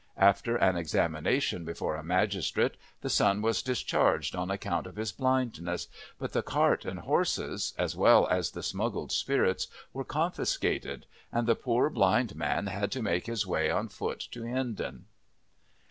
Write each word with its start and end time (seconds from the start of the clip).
After 0.17 0.55
an 0.55 0.77
examination 0.77 1.63
before 1.63 1.95
a 1.95 2.03
magistrate 2.03 2.73
the 3.01 3.07
son 3.09 3.43
was 3.43 3.61
discharged 3.61 4.35
on 4.35 4.49
account 4.49 4.87
of 4.87 4.95
his 4.95 5.11
blindness, 5.11 5.87
but 6.17 6.33
the 6.33 6.41
cart 6.41 6.85
and 6.85 7.01
horses, 7.01 7.75
as 7.77 7.95
well 7.95 8.25
as 8.27 8.49
the 8.49 8.63
smuggled 8.63 9.11
spirits, 9.11 9.67
were 9.93 10.03
confiscated, 10.03 11.05
and 11.31 11.45
the 11.47 11.53
poor 11.53 11.87
blind 11.91 12.35
man 12.35 12.65
had 12.65 12.91
to 12.93 13.03
make 13.03 13.27
his 13.27 13.45
way 13.45 13.69
on 13.69 13.89
foot 13.89 14.21
to 14.31 14.41
Hindon. 14.41 15.05